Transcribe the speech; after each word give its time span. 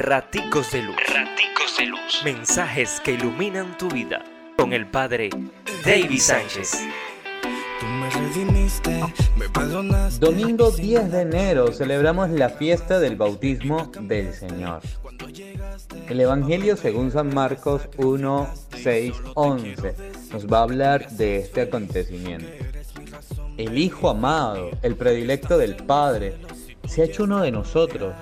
Raticos 0.00 0.70
de 0.70 0.82
Luz. 0.82 0.96
Raticos 1.12 1.76
de 1.76 1.86
Luz. 1.86 2.22
Mensajes 2.24 3.00
que 3.00 3.14
iluminan 3.14 3.76
tu 3.76 3.88
vida. 3.88 4.22
Con 4.56 4.72
el 4.72 4.86
Padre 4.86 5.28
David 5.84 6.20
Sánchez. 6.20 6.86
Domingo 10.20 10.70
10 10.70 11.10
de 11.10 11.22
enero 11.22 11.72
celebramos 11.72 12.30
la 12.30 12.48
fiesta 12.48 13.00
del 13.00 13.16
bautismo 13.16 13.90
del 14.02 14.32
Señor. 14.32 14.82
El 16.08 16.20
Evangelio 16.20 16.76
según 16.76 17.10
San 17.10 17.34
Marcos 17.34 17.88
1, 17.96 18.54
6, 18.80 19.14
11 19.34 19.94
nos 20.32 20.46
va 20.46 20.58
a 20.58 20.62
hablar 20.62 21.10
de 21.10 21.38
este 21.38 21.62
acontecimiento. 21.62 22.46
El 23.56 23.76
Hijo 23.76 24.10
amado, 24.10 24.70
el 24.82 24.94
predilecto 24.94 25.58
del 25.58 25.74
Padre, 25.74 26.36
se 26.86 27.02
ha 27.02 27.06
hecho 27.06 27.24
uno 27.24 27.40
de 27.40 27.50
nosotros. 27.50 28.14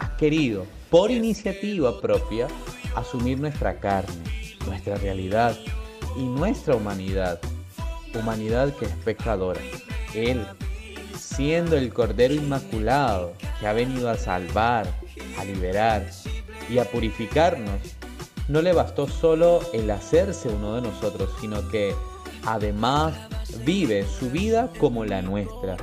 Ha 0.00 0.16
querido, 0.16 0.64
por 0.94 1.10
iniciativa 1.10 2.00
propia, 2.00 2.46
asumir 2.94 3.40
nuestra 3.40 3.80
carne, 3.80 4.14
nuestra 4.64 4.94
realidad 4.94 5.58
y 6.16 6.22
nuestra 6.22 6.76
humanidad. 6.76 7.40
Humanidad 8.14 8.72
que 8.74 8.84
es 8.84 8.92
pecadora. 9.04 9.60
Él, 10.14 10.46
siendo 11.18 11.76
el 11.76 11.92
Cordero 11.92 12.32
Inmaculado 12.32 13.32
que 13.58 13.66
ha 13.66 13.72
venido 13.72 14.08
a 14.08 14.16
salvar, 14.16 14.86
a 15.36 15.44
liberar 15.44 16.08
y 16.70 16.78
a 16.78 16.84
purificarnos, 16.84 17.80
no 18.46 18.62
le 18.62 18.72
bastó 18.72 19.08
solo 19.08 19.62
el 19.72 19.90
hacerse 19.90 20.48
uno 20.48 20.76
de 20.76 20.82
nosotros, 20.82 21.28
sino 21.40 21.68
que 21.70 21.92
además 22.46 23.14
vive 23.64 24.06
su 24.06 24.30
vida 24.30 24.70
como 24.78 25.04
la 25.04 25.22
nuestra. 25.22 25.76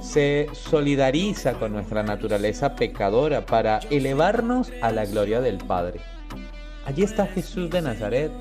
Se 0.00 0.48
solidariza 0.52 1.54
con 1.54 1.72
nuestra 1.72 2.02
naturaleza 2.02 2.74
pecadora 2.74 3.44
para 3.44 3.80
elevarnos 3.90 4.72
a 4.80 4.90
la 4.92 5.04
gloria 5.04 5.40
del 5.40 5.58
Padre. 5.58 6.00
Allí 6.86 7.02
está 7.02 7.26
Jesús 7.26 7.70
de 7.70 7.82
Nazaret, 7.82 8.32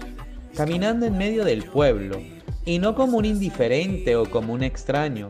caminando 0.56 1.06
en 1.06 1.18
medio 1.18 1.44
del 1.44 1.64
pueblo, 1.64 2.20
y 2.66 2.80
no 2.80 2.96
como 2.96 3.18
un 3.18 3.26
indiferente 3.26 4.16
o 4.16 4.30
como 4.30 4.54
un 4.54 4.64
extraño, 4.64 5.28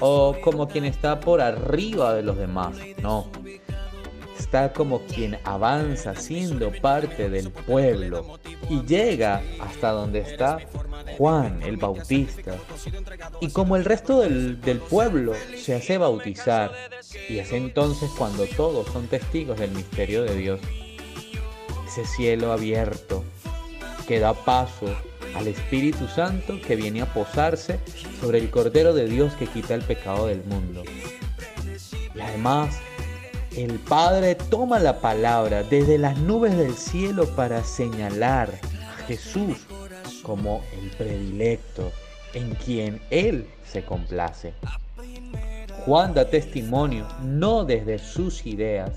o 0.00 0.36
como 0.42 0.68
quien 0.68 0.84
está 0.84 1.20
por 1.20 1.40
arriba 1.40 2.14
de 2.14 2.22
los 2.22 2.36
demás, 2.36 2.76
no. 3.02 3.30
Está 4.38 4.72
como 4.72 5.00
quien 5.02 5.38
avanza 5.44 6.14
siendo 6.14 6.72
parte 6.72 7.28
del 7.30 7.50
pueblo 7.50 8.38
y 8.68 8.82
llega 8.82 9.42
hasta 9.60 9.90
donde 9.90 10.20
está 10.20 10.58
Juan 11.18 11.62
el 11.62 11.76
Bautista. 11.76 12.54
Y 13.40 13.50
como 13.50 13.76
el 13.76 13.84
resto 13.84 14.20
del, 14.20 14.60
del, 14.60 14.78
pueblo 14.78 15.32
se 15.56 15.74
hace 15.74 15.98
bautizar, 15.98 16.72
y 17.28 17.38
es 17.38 17.52
entonces 17.52 18.10
cuando 18.18 18.46
todos 18.46 18.86
son 18.88 19.06
testigos 19.06 19.58
del 19.58 19.70
misterio 19.70 20.22
de 20.22 20.36
Dios. 20.36 20.60
Ese 21.86 22.04
cielo 22.04 22.52
abierto 22.52 23.22
que 24.08 24.18
da 24.18 24.34
paso 24.34 24.86
al 25.34 25.48
Espíritu 25.48 26.06
Santo 26.08 26.60
que 26.60 26.76
viene 26.76 27.02
a 27.02 27.12
posarse 27.12 27.80
sobre 28.20 28.38
el 28.38 28.50
Cordero 28.50 28.94
de 28.94 29.06
Dios 29.08 29.34
que 29.34 29.46
quita 29.46 29.74
el 29.74 29.82
pecado 29.82 30.26
del 30.26 30.44
mundo. 30.44 30.82
Y 32.14 32.20
además, 32.20 32.78
el 33.56 33.78
Padre 33.78 34.34
toma 34.34 34.78
la 34.80 35.00
palabra 35.00 35.62
desde 35.62 35.96
las 35.96 36.18
nubes 36.18 36.56
del 36.56 36.74
cielo 36.74 37.26
para 37.36 37.62
señalar 37.62 38.50
a 38.50 39.06
Jesús 39.06 39.58
como 40.22 40.62
el 40.80 40.90
predilecto 40.90 41.92
en 42.32 42.54
quien 42.56 43.00
Él 43.10 43.46
se 43.64 43.84
complace. 43.84 44.54
Juan 45.84 46.14
da 46.14 46.28
testimonio 46.28 47.06
no 47.22 47.64
desde 47.64 47.98
sus 47.98 48.44
ideas, 48.44 48.90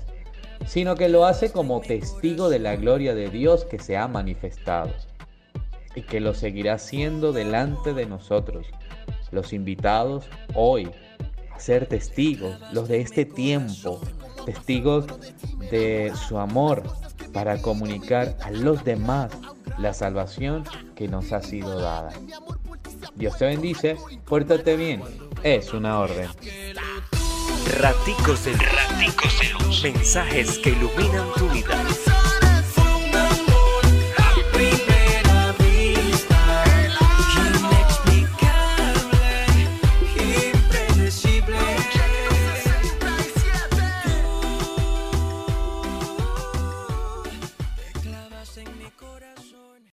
sino 0.66 0.96
que 0.96 1.08
lo 1.08 1.24
hace 1.24 1.52
como 1.52 1.80
testigo 1.80 2.48
de 2.48 2.58
la 2.58 2.74
gloria 2.74 3.14
de 3.14 3.28
Dios 3.30 3.64
que 3.64 3.78
se 3.78 3.96
ha 3.96 4.08
manifestado 4.08 4.90
y 5.94 6.02
que 6.02 6.20
lo 6.20 6.34
seguirá 6.34 6.74
haciendo 6.74 7.32
delante 7.32 7.92
de 7.92 8.06
nosotros, 8.06 8.66
los 9.30 9.52
invitados 9.52 10.24
hoy 10.54 10.90
a 11.52 11.60
ser 11.60 11.86
testigos, 11.86 12.56
los 12.72 12.88
de 12.88 13.00
este 13.00 13.24
tiempo, 13.24 14.00
testigos 14.52 15.04
de 15.70 16.10
su 16.26 16.38
amor 16.38 16.82
para 17.34 17.60
comunicar 17.60 18.34
a 18.42 18.50
los 18.50 18.82
demás 18.82 19.30
la 19.78 19.92
salvación 19.92 20.64
que 20.96 21.06
nos 21.06 21.32
ha 21.32 21.42
sido 21.42 21.78
dada. 21.78 22.10
Dios 23.14 23.36
te 23.36 23.44
bendice, 23.44 23.96
pórtate 24.24 24.76
bien, 24.76 25.02
es 25.42 25.74
una 25.74 25.98
orden. 25.98 26.28
Raticos 27.78 28.46
de 28.46 28.52
Raticos 28.54 29.38
de 29.38 29.66
luz. 29.66 29.82
Mensajes 29.82 30.58
que 30.60 30.70
iluminan 30.70 31.26
tu 31.36 31.46
vida. 31.50 31.84